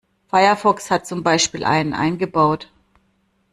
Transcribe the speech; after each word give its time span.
Firefox 0.31 0.89
hat 0.89 1.05
zum 1.05 1.21
Beispiel 1.21 1.63
einen 1.63 1.93
eingebaut. 1.93 2.71